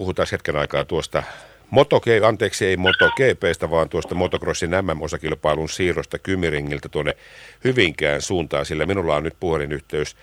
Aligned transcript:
puhutaan 0.00 0.28
hetken 0.32 0.56
aikaa 0.56 0.84
tuosta 0.84 1.22
Moto, 1.70 2.00
anteeksi 2.26 2.66
ei 2.66 2.76
MotoGPstä, 2.76 3.70
vaan 3.70 3.88
tuosta 3.88 4.14
motocrossin 4.14 4.70
MM-osakilpailun 4.70 5.68
siirrosta 5.68 6.18
Kymiringiltä 6.18 6.88
tuonne 6.88 7.16
Hyvinkään 7.64 8.22
suuntaan, 8.22 8.66
sillä 8.66 8.86
minulla 8.86 9.16
on 9.16 9.22
nyt 9.22 9.34
puhelinyhteys 9.40 10.16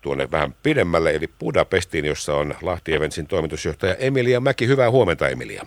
tuonne 0.00 0.30
vähän 0.30 0.54
pidemmälle, 0.62 1.14
eli 1.14 1.30
Budapestiin, 1.38 2.04
jossa 2.04 2.34
on 2.34 2.54
Lahti 2.62 2.94
Eventsin 2.94 3.26
toimitusjohtaja 3.26 3.94
Emilia 3.94 4.40
Mäki. 4.40 4.66
Hyvää 4.66 4.90
huomenta, 4.90 5.28
Emilia. 5.28 5.66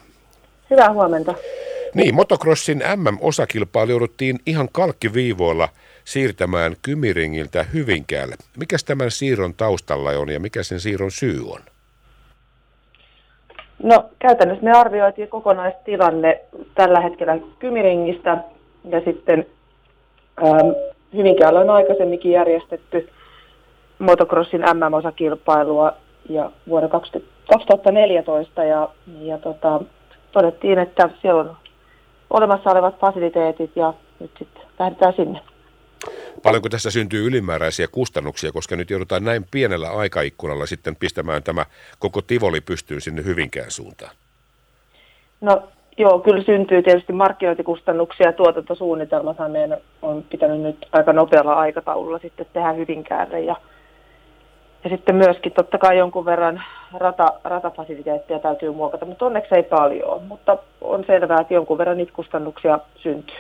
Hyvää 0.70 0.94
huomenta. 0.94 1.34
Niin, 1.94 2.16
motocrossin 2.16 2.84
MM-osakilpailu 2.96 3.92
jouduttiin 3.92 4.40
ihan 4.46 4.70
kalkkiviivoilla 4.72 5.70
siirtämään 6.06 6.76
Kymiringiltä 6.82 7.64
Hyvinkäälle. 7.64 8.36
Mikäs 8.58 8.84
tämän 8.84 9.12
siirron 9.12 9.54
taustalla 9.54 10.10
on 10.10 10.30
ja 10.30 10.40
mikä 10.40 10.64
sen 10.64 10.80
siirron 10.80 11.12
syy 11.12 11.50
on? 11.50 11.62
No 13.84 14.04
käytännössä 14.20 14.64
me 14.64 14.72
arvioitiin 14.72 15.30
kokonaistilanne 15.30 16.42
tällä 16.76 17.00
hetkellä 17.00 17.38
Kymiringistä 17.60 18.38
ja 18.90 19.02
sitten 19.06 19.46
ähm, 20.44 20.70
Hyvinkäällä 21.14 21.60
on 21.60 21.70
aikaisemminkin 21.70 22.32
järjestetty 22.32 23.10
motocrossin 24.00 24.62
MM-osakilpailua 24.62 25.94
ja 26.30 26.52
vuonna 26.68 26.90
2014 27.50 28.64
ja, 28.64 28.90
ja 29.20 29.38
tota, 29.38 29.82
todettiin, 30.32 30.80
että 30.80 31.10
siellä 31.22 31.40
on 31.40 31.58
olemassa 32.30 32.72
olevat 32.72 33.00
fasiliteetit 33.00 33.72
ja 33.76 33.94
nyt 34.20 34.32
sitten 34.40 34.64
lähdetään 34.80 35.14
sinne. 35.14 35.40
Paljonko 36.44 36.70
tässä 36.70 36.92
syntyy 36.92 37.28
ylimääräisiä 37.28 37.88
kustannuksia, 37.92 38.52
koska 38.52 38.76
nyt 38.76 38.90
joudutaan 38.90 39.24
näin 39.24 39.46
pienellä 39.52 39.90
aikaikkunalla 39.90 40.66
sitten 40.66 40.96
pistämään 40.96 41.44
tämä 41.44 41.66
koko 42.00 42.22
Tivoli 42.22 42.62
pystyyn 42.62 43.02
sinne 43.02 43.24
Hyvinkään 43.24 43.72
suuntaan? 43.72 44.12
No 45.42 45.64
joo, 45.98 46.20
kyllä 46.20 46.44
syntyy 46.44 46.84
tietysti 46.84 47.14
markkinointikustannuksia 47.14 48.34
tuotantosuunnitelmathan 48.34 49.52
meidän 49.52 49.78
on 50.02 50.24
pitänyt 50.30 50.62
nyt 50.62 50.86
aika 50.92 51.14
nopealla 51.14 51.54
aikataululla 51.54 52.20
sitten 52.20 52.46
tehdä 52.54 52.72
Hyvinkäälle 52.72 53.42
ja, 53.42 53.56
ja 54.84 54.90
sitten 54.90 55.16
myöskin 55.16 55.52
totta 55.52 55.78
kai 55.78 55.98
jonkun 55.98 56.26
verran 56.26 56.64
rata, 56.94 57.34
ratafasiliteettia 57.44 58.40
täytyy 58.40 58.72
muokata, 58.72 59.06
mutta 59.06 59.26
onneksi 59.26 59.56
ei 59.56 59.64
paljon, 59.64 60.24
mutta 60.24 60.58
on 60.82 61.04
selvää, 61.08 61.42
että 61.42 61.54
jonkun 61.54 61.78
verran 61.78 61.98
niitä 61.98 62.14
kustannuksia 62.14 62.80
syntyy. 62.96 63.40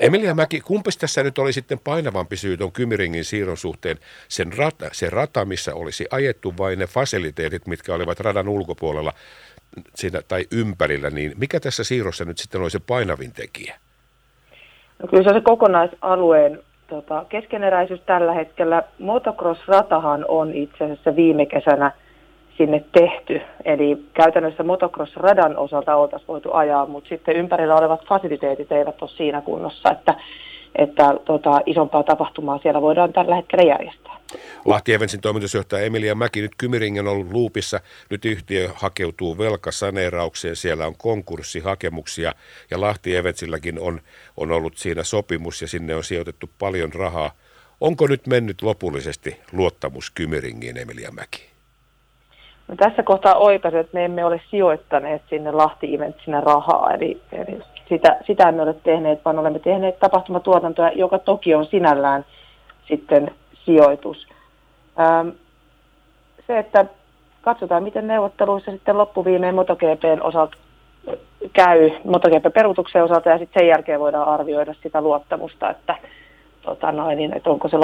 Emilia 0.00 0.34
Mäki, 0.34 0.60
kumpis 0.60 0.96
tässä 0.96 1.22
nyt 1.22 1.38
oli 1.38 1.52
sitten 1.52 1.78
painavampi 1.84 2.36
syy 2.36 2.56
tuon 2.56 2.72
Kymiringin 2.72 3.24
siirron 3.24 3.56
suhteen? 3.56 3.96
Sen 4.28 4.52
rata, 4.58 4.88
se 4.92 5.10
rata, 5.10 5.44
missä 5.44 5.74
olisi 5.74 6.06
ajettu 6.10 6.54
vain 6.58 6.78
ne 6.78 6.86
fasiliteetit, 6.86 7.66
mitkä 7.66 7.94
olivat 7.94 8.20
radan 8.20 8.48
ulkopuolella 8.48 9.12
siinä, 9.94 10.22
tai 10.28 10.44
ympärillä, 10.52 11.10
niin 11.10 11.32
mikä 11.38 11.60
tässä 11.60 11.84
siirrossa 11.84 12.24
nyt 12.24 12.38
sitten 12.38 12.60
oli 12.60 12.70
se 12.70 12.80
painavin 12.86 13.32
tekijä? 13.32 13.76
No 14.98 15.08
kyllä 15.08 15.22
se 15.22 15.28
on 15.28 15.34
se 15.34 15.40
kokonaisalueen 15.40 16.62
tota, 16.86 17.24
keskeneräisyys 17.28 18.00
tällä 18.06 18.32
hetkellä. 18.32 18.82
Motocross-ratahan 18.98 20.24
on 20.28 20.54
itse 20.54 20.84
asiassa 20.84 21.16
viime 21.16 21.46
kesänä– 21.46 21.92
sinne 22.58 22.84
tehty. 22.92 23.40
Eli 23.64 24.04
käytännössä 24.14 24.62
motocross-radan 24.62 25.56
osalta 25.56 25.96
oltaisiin 25.96 26.28
voitu 26.28 26.52
ajaa, 26.52 26.86
mutta 26.86 27.08
sitten 27.08 27.36
ympärillä 27.36 27.76
olevat 27.76 28.06
fasiliteetit 28.08 28.72
eivät 28.72 29.02
ole 29.02 29.10
siinä 29.10 29.40
kunnossa, 29.40 29.90
että, 29.90 30.14
että 30.76 31.14
tota, 31.24 31.60
isompaa 31.66 32.02
tapahtumaa 32.02 32.58
siellä 32.58 32.82
voidaan 32.82 33.12
tällä 33.12 33.36
hetkellä 33.36 33.64
järjestää. 33.64 34.18
Lahti 34.64 34.94
Evensin 34.94 35.20
toimitusjohtaja 35.20 35.84
Emilia 35.84 36.14
Mäki, 36.14 36.40
nyt 36.40 36.52
Kymiring 36.58 36.98
on 36.98 37.08
ollut 37.08 37.32
luupissa, 37.32 37.80
nyt 38.10 38.24
yhtiö 38.24 38.68
hakeutuu 38.74 39.38
velkasaneeraukseen, 39.38 40.56
siellä 40.56 40.86
on 40.86 40.94
konkurssihakemuksia 40.98 42.32
ja 42.70 42.80
Lahti 42.80 43.16
Evensilläkin 43.16 43.78
on, 43.80 44.00
on 44.36 44.52
ollut 44.52 44.76
siinä 44.76 45.02
sopimus 45.02 45.62
ja 45.62 45.68
sinne 45.68 45.94
on 45.94 46.04
sijoitettu 46.04 46.50
paljon 46.58 46.92
rahaa. 46.92 47.30
Onko 47.80 48.06
nyt 48.06 48.26
mennyt 48.26 48.62
lopullisesti 48.62 49.36
luottamus 49.52 50.10
Kymiringiin, 50.10 50.76
Emilia 50.76 51.10
Mäki? 51.10 51.57
No 52.68 52.76
tässä 52.76 53.02
kohtaa 53.02 53.34
oikaisin, 53.34 53.80
että 53.80 53.94
me 53.94 54.04
emme 54.04 54.24
ole 54.24 54.40
sijoittaneet 54.50 55.22
sinne 55.30 55.52
Lahti 55.52 55.94
Eventsinä 55.94 56.40
rahaa, 56.40 56.94
eli, 56.94 57.20
eli 57.32 57.62
sitä, 57.88 58.16
sitä 58.26 58.48
emme 58.48 58.62
ole 58.62 58.74
tehneet, 58.74 59.24
vaan 59.24 59.38
olemme 59.38 59.58
tehneet 59.58 59.98
tapahtumatuotantoa, 59.98 60.88
joka 60.88 61.18
toki 61.18 61.54
on 61.54 61.66
sinällään 61.66 62.24
sitten 62.88 63.30
sijoitus. 63.64 64.26
Ähm, 65.00 65.28
se, 66.46 66.58
että 66.58 66.84
katsotaan, 67.42 67.82
miten 67.82 68.06
neuvotteluissa 68.06 68.70
sitten 68.70 68.98
loppuviimeen 68.98 69.54
MotoGPn 69.54 70.22
osalta 70.22 70.56
käy, 71.52 71.90
MotoGP-peruutuksen 72.04 73.04
osalta, 73.04 73.30
ja 73.30 73.38
sitten 73.38 73.60
sen 73.60 73.68
jälkeen 73.68 74.00
voidaan 74.00 74.28
arvioida 74.28 74.74
sitä 74.82 75.00
luottamusta, 75.00 75.70
että, 75.70 75.96
tota 76.62 76.92
noin, 76.92 77.18
niin, 77.18 77.36
että 77.36 77.50
onko 77.50 77.68
se 77.68 77.76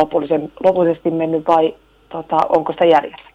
lopullisesti 0.65 1.11
mennyt 1.11 1.49
vai 1.49 1.75
tota, 2.09 2.37
onko 2.49 2.73
sitä 2.73 2.85
jäljellä. 2.85 3.34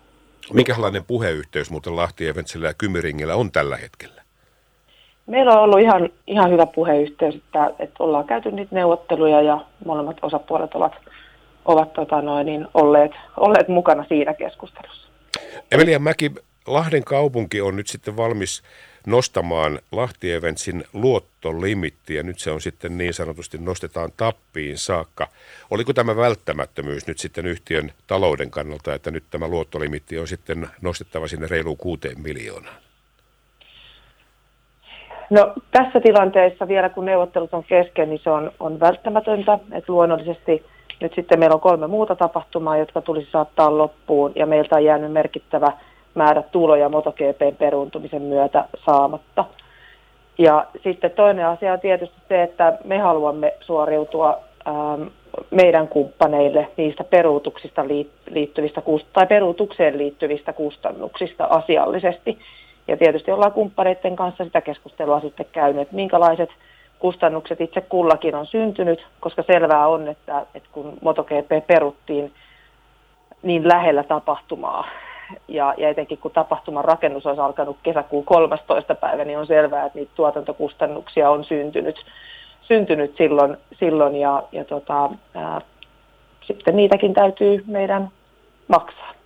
Minkälainen 0.54 1.06
puheyhteys 1.06 1.72
muuten 1.72 1.96
Lahti 1.96 2.28
Eventsillä 2.28 2.68
ja 2.68 2.74
Kymiringillä 2.74 3.36
on 3.36 3.52
tällä 3.52 3.78
hetkellä? 3.78 4.22
Meillä 5.26 5.54
on 5.54 5.60
ollut 5.60 5.80
ihan, 5.80 6.10
ihan 6.28 6.52
hyvä 6.52 6.66
puheyhteys, 6.66 7.36
että, 7.36 7.72
että 7.80 8.04
ollaan 8.04 8.26
käyty 8.26 8.52
niitä 8.52 8.76
neuvotteluja 8.76 9.42
ja 9.42 9.66
molemmat 9.86 10.18
osapuolet 10.22 10.74
ovat, 10.74 10.94
ovat 11.66 11.94
tota 11.94 12.22
noin, 12.22 12.46
niin 12.46 12.68
olleet, 12.74 13.12
olleet 13.38 13.68
mukana 13.68 14.06
siinä 14.08 14.34
keskustelussa. 14.34 15.10
Emilia 15.72 16.00
Mäki, 16.00 16.32
Lahden 16.68 17.04
kaupunki 17.04 17.62
on 17.62 17.76
nyt 17.76 17.88
sitten 17.88 18.18
valmis 18.18 18.64
nostamaan 19.08 19.80
Lahti 19.92 20.32
Eventsin 20.32 20.84
luottolimittiä. 20.94 22.24
Nyt 22.24 22.40
se 22.40 22.52
on 22.52 22.62
sitten 22.62 22.98
niin 22.98 23.14
sanotusti 23.14 23.58
nostetaan 23.58 24.10
tappiin 24.18 24.78
saakka. 24.78 25.28
Oliko 25.72 25.94
tämä 25.94 26.16
välttämättömyys 26.16 27.08
nyt 27.08 27.20
sitten 27.20 27.46
yhtiön 27.46 27.92
talouden 28.08 28.52
kannalta, 28.52 28.94
että 28.94 29.12
nyt 29.12 29.24
tämä 29.32 29.48
luottolimitti 29.48 30.20
on 30.20 30.28
sitten 30.28 30.68
nostettava 30.82 31.28
sinne 31.28 31.48
reiluun 31.48 31.78
kuuteen 31.78 32.22
miljoonaan? 32.22 32.76
No 35.30 35.54
tässä 35.72 36.00
tilanteessa 36.00 36.68
vielä 36.68 36.90
kun 36.90 37.06
neuvottelut 37.06 37.54
on 37.54 37.64
kesken, 37.64 38.10
niin 38.10 38.22
se 38.24 38.30
on, 38.30 38.52
on 38.60 38.80
välttämätöntä. 38.80 39.54
Että 39.54 39.94
luonnollisesti 39.94 40.66
nyt 41.02 41.12
sitten 41.16 41.40
meillä 41.40 41.54
on 41.54 41.62
kolme 41.62 41.88
muuta 41.88 42.16
tapahtumaa, 42.16 42.78
jotka 42.78 43.02
tulisi 43.02 43.32
saattaa 43.32 43.78
loppuun 43.78 44.32
ja 44.36 44.46
meiltä 44.46 44.76
on 44.76 44.84
jäänyt 44.84 45.12
merkittävä– 45.12 45.72
määrä 46.16 46.42
tuloja 46.42 46.90
MotoGPn 46.90 47.56
peruuntumisen 47.58 48.22
myötä 48.22 48.66
saamatta. 48.86 49.46
Ja 50.38 50.66
sitten 50.84 51.12
toinen 51.12 51.46
asia 51.46 51.74
on 51.74 51.80
tietysti 51.80 52.16
se, 52.30 52.44
että 52.44 52.78
me 52.84 52.98
haluamme 52.98 53.54
suoriutua 53.62 54.40
ähm, 54.68 55.08
meidän 55.52 55.88
kumppaneille 55.88 56.68
niistä 56.78 57.04
peruutuksista 57.04 57.86
liittyvistä, 58.30 58.82
tai 59.14 59.28
peruutukseen 59.28 59.98
liittyvistä 59.98 60.54
kustannuksista 60.54 61.46
asiallisesti. 61.46 62.40
Ja 62.88 62.98
tietysti 62.98 63.32
ollaan 63.32 63.52
kumppaneiden 63.52 64.16
kanssa 64.16 64.44
sitä 64.44 64.62
keskustelua 64.62 65.20
sitten 65.20 65.46
käynyt, 65.52 65.82
että 65.82 65.96
minkälaiset 65.96 66.50
kustannukset 67.00 67.62
itse 67.62 67.82
kullakin 67.82 68.36
on 68.36 68.46
syntynyt, 68.46 69.08
koska 69.20 69.44
selvää 69.44 69.88
on, 69.88 70.08
että, 70.08 70.46
että 70.56 70.70
kun 70.72 70.98
MotoGP 71.02 71.68
peruttiin 71.68 72.32
niin 73.44 73.68
lähellä 73.68 74.04
tapahtumaa, 74.04 74.88
ja, 75.48 75.74
ja 75.78 75.90
etenkin 75.90 76.18
kun 76.18 76.32
tapahtuman 76.32 76.86
rakennus 76.86 77.26
olisi 77.26 77.42
alkanut 77.42 77.78
kesäkuun 77.84 78.26
13. 78.26 78.96
päivä, 78.96 79.26
niin 79.26 79.40
on 79.40 79.48
selvää, 79.48 79.86
että 79.86 80.00
niitä 80.00 80.12
tuotantokustannuksia 80.16 81.30
on 81.30 81.44
syntynyt, 81.44 82.06
syntynyt 82.62 83.18
silloin, 83.18 83.58
silloin 83.80 84.16
ja, 84.16 84.44
ja 84.52 84.66
tota, 84.66 85.10
ää, 85.36 85.62
sitten 86.42 86.76
niitäkin 86.76 87.14
täytyy 87.14 87.64
meidän 87.68 88.10
maksaa. 88.68 89.19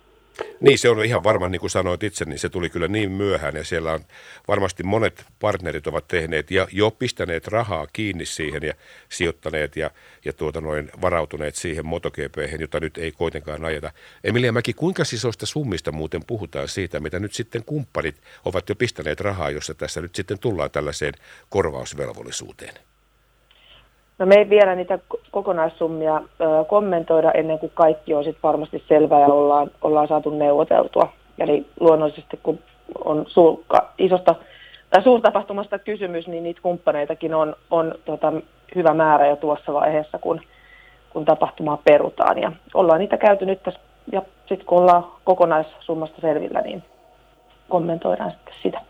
Niin, 0.60 0.78
se 0.78 0.88
on 0.88 1.04
ihan 1.04 1.24
varma, 1.24 1.48
niin 1.48 1.60
kuin 1.60 1.70
sanoit 1.70 2.02
itse, 2.02 2.24
niin 2.24 2.38
se 2.38 2.48
tuli 2.48 2.70
kyllä 2.70 2.88
niin 2.88 3.10
myöhään 3.12 3.56
ja 3.56 3.64
siellä 3.64 3.92
on 3.92 4.04
varmasti 4.48 4.82
monet 4.82 5.24
partnerit 5.40 5.86
ovat 5.86 6.08
tehneet 6.08 6.50
ja 6.50 6.66
jo 6.72 6.90
pistäneet 6.90 7.48
rahaa 7.48 7.86
kiinni 7.92 8.26
siihen 8.26 8.62
ja 8.62 8.74
sijoittaneet 9.08 9.76
ja, 9.76 9.90
ja 10.24 10.32
tuota 10.32 10.60
noin 10.60 10.90
varautuneet 11.00 11.54
siihen 11.54 11.86
MotoGP, 11.86 12.36
jota 12.58 12.80
nyt 12.80 12.98
ei 12.98 13.12
kuitenkaan 13.12 13.64
ajeta. 13.64 13.92
Emilia 14.24 14.52
Mäki, 14.52 14.72
kuinka 14.72 15.02
isoista 15.02 15.46
summista 15.46 15.92
muuten 15.92 16.24
puhutaan 16.26 16.68
siitä, 16.68 17.00
mitä 17.00 17.18
nyt 17.18 17.34
sitten 17.34 17.64
kumppanit 17.64 18.16
ovat 18.44 18.68
jo 18.68 18.74
pistäneet 18.74 19.20
rahaa, 19.20 19.50
jossa 19.50 19.74
tässä 19.74 20.00
nyt 20.00 20.14
sitten 20.14 20.38
tullaan 20.38 20.70
tällaiseen 20.70 21.14
korvausvelvollisuuteen? 21.48 22.74
No 24.18 24.26
me 24.26 24.34
ei 24.34 24.50
vielä 24.50 24.74
niitä 24.74 24.98
kokonaissummia 25.30 26.16
ö, 26.16 26.64
kommentoida 26.68 27.32
ennen 27.32 27.58
kuin 27.58 27.72
kaikki 27.74 28.14
on 28.14 28.24
sitten 28.24 28.42
varmasti 28.42 28.84
selvää 28.88 29.20
ja 29.20 29.26
ollaan, 29.26 29.70
ollaan 29.82 30.08
saatu 30.08 30.30
neuvoteltua. 30.30 31.12
Eli 31.38 31.66
luonnollisesti 31.80 32.40
kun 32.42 32.58
on 33.04 33.24
sulka, 33.28 33.92
isosta 33.98 34.34
tai 34.90 35.02
suurtapahtumasta 35.02 35.78
kysymys, 35.78 36.26
niin 36.26 36.42
niitä 36.42 36.60
kumppaneitakin 36.62 37.34
on, 37.34 37.56
on 37.70 37.94
tota, 38.04 38.32
hyvä 38.74 38.94
määrä 38.94 39.26
jo 39.26 39.36
tuossa 39.36 39.72
vaiheessa, 39.72 40.18
kun, 40.18 40.40
kun 41.10 41.24
tapahtumaa 41.24 41.76
perutaan. 41.84 42.38
Ja 42.38 42.52
ollaan 42.74 43.00
niitä 43.00 43.16
käyty 43.16 43.46
nyt 43.46 43.62
tässä, 43.62 43.80
ja 44.12 44.22
sitten 44.48 44.66
kun 44.66 44.78
ollaan 44.78 45.06
kokonaissummasta 45.24 46.20
selvillä, 46.20 46.60
niin 46.60 46.82
kommentoidaan 47.68 48.30
sitten 48.30 48.54
sitä. 48.62 48.80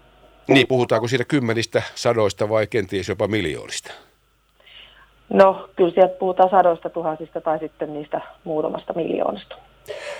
Niin, 0.49 0.67
puhutaanko 0.69 1.09
siitä 1.09 1.25
kymmenistä, 1.25 1.83
sadoista 1.95 2.49
vai 2.49 2.67
kenties 2.67 3.09
jopa 3.09 3.29
miljoonista? 3.29 3.93
No, 5.29 5.69
kyllä 5.77 5.95
sieltä 5.95 6.15
puhutaan 6.19 6.51
sadoista 6.51 6.91
tuhansista 6.91 7.41
tai 7.41 7.59
sitten 7.59 7.93
niistä 7.93 8.21
muutamasta 8.45 8.93
miljoonasta. 8.93 9.57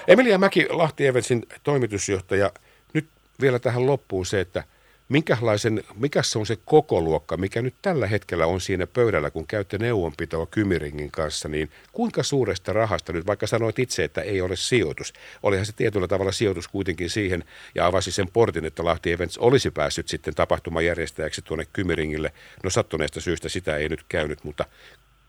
Emilia 0.09 0.39
Mäki, 0.39 0.67
Lahti 0.71 1.07
Evensin 1.07 1.43
toimitusjohtaja. 1.63 2.51
Nyt 2.95 3.07
vielä 3.41 3.59
tähän 3.59 3.87
loppuun 3.87 4.27
se, 4.27 4.41
että 4.41 4.65
minkälaisen, 5.09 5.85
mikä 5.95 6.23
se 6.23 6.39
on 6.39 6.47
se 6.47 6.57
koko 6.65 7.01
luokka, 7.01 7.37
mikä 7.37 7.63
nyt 7.63 7.75
tällä 7.83 8.07
hetkellä 8.07 8.47
on 8.47 8.61
siinä 8.61 8.87
pöydällä, 8.87 9.31
kun 9.31 9.47
käytte 9.47 9.79
neuvonpitoa 9.79 10.47
Kymiringin 10.47 11.11
kanssa, 11.11 11.49
niin 11.49 11.71
kuinka 11.93 12.23
suuresta 12.23 12.73
rahasta 12.73 13.13
nyt, 13.13 13.27
vaikka 13.27 13.47
sanoit 13.47 13.79
itse, 13.79 14.05
että 14.05 14.21
ei 14.21 14.41
ole 14.41 14.57
sijoitus, 14.57 15.13
olihan 15.43 15.67
se 15.67 15.73
tietyllä 15.73 16.09
tavalla 16.09 16.33
sijoitus 16.33 16.69
kuitenkin 16.69 17.11
siihen 17.11 17.45
ja 17.75 17.87
avasi 17.87 18.13
sen 18.13 18.29
portin, 18.33 18.65
että 18.65 18.85
Lahti 18.85 19.13
Events 19.13 19.39
olisi 19.39 19.71
päässyt 19.71 20.09
sitten 20.09 20.35
tapahtumajärjestäjäksi 20.35 21.43
tuonne 21.43 21.65
Kymiringille. 21.73 22.33
No 22.63 22.71
sattuneesta 22.71 23.21
syystä 23.21 23.49
sitä 23.49 23.77
ei 23.77 23.89
nyt 23.89 24.05
käynyt, 24.09 24.45
mutta 24.45 24.65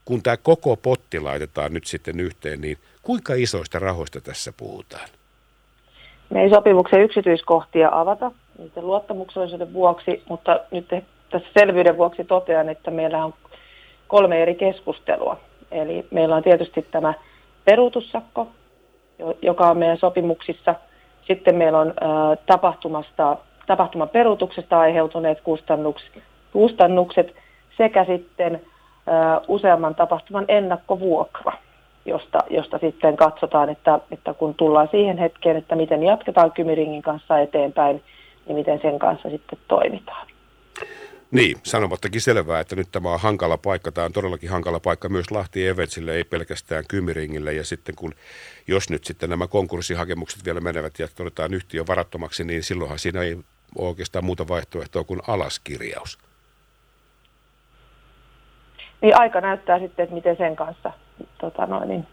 kun 0.05 0.23
tämä 0.23 0.37
koko 0.37 0.75
potti 0.75 1.19
laitetaan 1.19 1.73
nyt 1.73 1.85
sitten 1.85 2.19
yhteen, 2.19 2.61
niin 2.61 2.77
kuinka 3.01 3.33
isoista 3.33 3.79
rahoista 3.79 4.21
tässä 4.21 4.53
puhutaan? 4.57 5.09
Me 6.29 6.41
ei 6.43 6.49
sopimuksen 6.49 7.01
yksityiskohtia 7.01 7.89
avata 7.91 8.31
niiden 8.57 8.87
luottamuksellisuuden 8.87 9.73
vuoksi, 9.73 10.23
mutta 10.29 10.59
nyt 10.71 10.87
tässä 11.29 11.49
selvyyden 11.59 11.97
vuoksi 11.97 12.23
totean, 12.23 12.69
että 12.69 12.91
meillä 12.91 13.25
on 13.25 13.33
kolme 14.07 14.41
eri 14.41 14.55
keskustelua. 14.55 15.37
Eli 15.71 16.07
meillä 16.11 16.35
on 16.35 16.43
tietysti 16.43 16.87
tämä 16.91 17.13
peruutussakko, 17.65 18.47
joka 19.41 19.69
on 19.69 19.77
meidän 19.77 19.97
sopimuksissa. 19.97 20.75
Sitten 21.27 21.55
meillä 21.55 21.79
on 21.79 21.93
tapahtumasta, 22.45 23.37
tapahtuman 23.67 24.09
peruutuksesta 24.09 24.79
aiheutuneet 24.79 25.41
kustannukset, 26.51 27.35
sekä 27.77 28.05
sitten 28.05 28.61
useamman 29.47 29.95
tapahtuman 29.95 30.45
ennakkovuokra 30.47 31.53
josta, 32.05 32.39
josta 32.49 32.77
sitten 32.77 33.17
katsotaan, 33.17 33.69
että, 33.69 33.99
että 34.11 34.33
kun 34.33 34.53
tullaan 34.53 34.87
siihen 34.91 35.17
hetkeen, 35.17 35.57
että 35.57 35.75
miten 35.75 36.03
jatketaan 36.03 36.51
Kymiringin 36.51 37.01
kanssa 37.01 37.39
eteenpäin, 37.39 38.03
niin 38.45 38.55
miten 38.55 38.79
sen 38.81 38.99
kanssa 38.99 39.29
sitten 39.29 39.59
toimitaan. 39.67 40.27
Niin, 41.31 41.57
sanomattakin 41.63 42.21
selvää, 42.21 42.59
että 42.59 42.75
nyt 42.75 42.87
tämä 42.91 43.13
on 43.13 43.19
hankala 43.19 43.57
paikka. 43.57 43.91
Tämä 43.91 44.05
on 44.05 44.11
todellakin 44.11 44.49
hankala 44.49 44.79
paikka 44.79 45.09
myös 45.09 45.31
Lahti 45.31 45.67
Evetsille, 45.67 46.13
ei 46.13 46.23
pelkästään 46.23 46.83
Kymiringille. 46.87 47.53
Ja 47.53 47.63
sitten 47.63 47.95
kun, 47.95 48.13
jos 48.67 48.89
nyt 48.89 49.05
sitten 49.05 49.29
nämä 49.29 49.47
konkurssihakemukset 49.47 50.45
vielä 50.45 50.59
menevät 50.59 50.99
ja 50.99 51.07
todetaan 51.15 51.53
yhtiö 51.53 51.83
varattomaksi, 51.87 52.43
niin 52.43 52.63
silloinhan 52.63 52.99
siinä 52.99 53.21
ei 53.21 53.35
ole 53.77 53.87
oikeastaan 53.87 54.25
muuta 54.25 54.47
vaihtoehtoa 54.47 55.03
kuin 55.03 55.21
alaskirjaus. 55.27 56.17
Niin 59.01 59.19
aika 59.19 59.41
näyttää 59.41 59.79
sitten, 59.79 60.03
että 60.03 60.15
miten 60.15 60.37
sen 60.37 60.55
kanssa 60.55 60.91
tota 61.37 61.65
noin, 61.65 61.89
niin, 61.89 62.07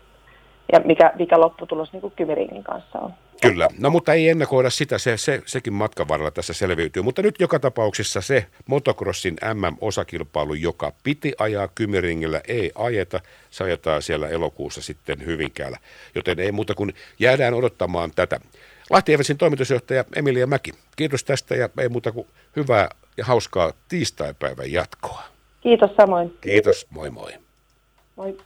ja 0.73 0.81
mikä, 0.85 1.13
mikä 1.19 1.41
lopputulos 1.41 1.93
niin 1.93 2.01
kuin 2.01 2.13
Kymiringin 2.17 2.65
kanssa 2.65 2.99
on. 2.99 3.13
Kyllä, 3.43 3.69
no 3.79 3.91
mutta 3.91 4.13
ei 4.13 4.29
ennakoida 4.29 4.71
sitä, 4.71 4.99
se, 4.99 5.17
se, 5.17 5.43
sekin 5.47 5.73
matkan 5.73 6.09
varrella 6.09 6.31
tässä 6.31 6.53
selviytyy. 6.53 7.03
Mutta 7.03 7.23
nyt 7.23 7.41
joka 7.41 7.59
tapauksessa 7.59 8.21
se 8.21 8.47
motocrossin 8.67 9.37
MM-osakilpailu, 9.55 10.55
joka 10.55 10.93
piti 11.03 11.33
ajaa 11.39 11.69
Kymiringillä, 11.69 12.41
ei 12.49 12.73
ajeta. 12.75 13.21
Se 13.51 13.65
ajetaan 13.65 14.03
siellä 14.03 14.29
elokuussa 14.29 14.83
sitten 14.83 15.27
Hyvinkäällä. 15.27 15.79
Joten 16.15 16.41
ei 16.41 16.53
muuta 16.53 16.75
kuin 16.75 16.95
jäädään 17.19 17.55
odottamaan 17.55 18.11
tätä. 18.17 18.41
Lahti 18.91 19.13
toimitusjohtaja 19.39 20.05
Emilia 20.17 20.47
Mäki, 20.47 20.73
kiitos 20.97 21.25
tästä 21.25 21.55
ja 21.55 21.69
ei 21.81 21.89
muuta 21.89 22.13
kuin 22.13 22.27
hyvää 22.57 22.89
ja 23.17 23.25
hauskaa 23.25 23.73
tiistaipäivän 23.89 24.73
jatkoa. 24.73 25.23
Kiitos 25.61 25.91
samoin. 25.97 26.39
Kiitos, 26.41 26.87
moi 26.91 27.11
moi. 27.11 27.33
Moi. 28.17 28.39